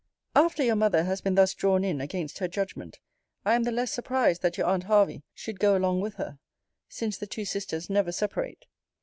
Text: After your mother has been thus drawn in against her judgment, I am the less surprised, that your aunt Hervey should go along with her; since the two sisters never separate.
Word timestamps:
After 0.35 0.63
your 0.63 0.77
mother 0.77 1.03
has 1.03 1.21
been 1.21 1.35
thus 1.35 1.53
drawn 1.53 1.83
in 1.83 2.01
against 2.01 2.39
her 2.39 2.47
judgment, 2.47 2.99
I 3.45 3.53
am 3.53 3.61
the 3.65 3.71
less 3.71 3.91
surprised, 3.93 4.41
that 4.41 4.57
your 4.57 4.65
aunt 4.65 4.85
Hervey 4.85 5.21
should 5.35 5.59
go 5.59 5.77
along 5.77 6.01
with 6.01 6.15
her; 6.15 6.39
since 6.89 7.17
the 7.19 7.27
two 7.27 7.45
sisters 7.45 7.87
never 7.87 8.11
separate. 8.11 8.65